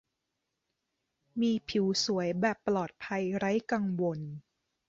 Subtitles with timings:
[1.41, 4.19] มีผิวสวยแบบปลอดภัยไร้กังวล